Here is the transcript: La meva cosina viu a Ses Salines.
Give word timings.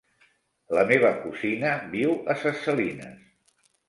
La 0.77 0.85
meva 0.91 1.11
cosina 1.25 1.73
viu 1.91 2.15
a 2.35 2.37
Ses 2.45 2.63
Salines. 2.65 3.21